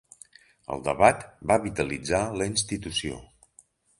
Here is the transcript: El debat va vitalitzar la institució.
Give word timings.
El 0.75 0.79
debat 0.87 1.21
va 1.51 1.59
vitalitzar 1.67 2.23
la 2.41 2.47
institució. 2.53 3.21